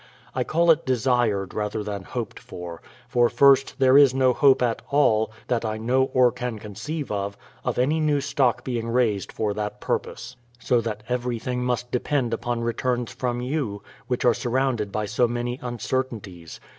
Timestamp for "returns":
12.61-13.11